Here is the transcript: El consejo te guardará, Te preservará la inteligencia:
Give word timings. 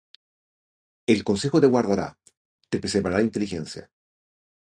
El 1.05 1.23
consejo 1.23 1.61
te 1.61 1.67
guardará, 1.67 2.17
Te 2.71 2.79
preservará 2.79 3.17
la 3.17 3.21
inteligencia: 3.21 3.91